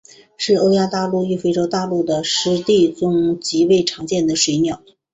[0.35, 4.81] 是欧亚大陆与非洲大陆的湿地中极为常见的水鸟。